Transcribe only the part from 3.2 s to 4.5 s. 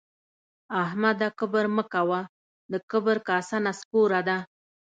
کاسه نسکوره ده